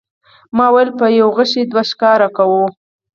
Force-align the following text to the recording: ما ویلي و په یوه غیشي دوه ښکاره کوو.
ما 0.57 0.67
ویلي 0.73 0.91
و 0.93 0.97
په 0.99 1.05
یوه 1.19 1.33
غیشي 1.37 1.61
دوه 1.71 1.83
ښکاره 1.89 2.27
کوو. 2.37 2.63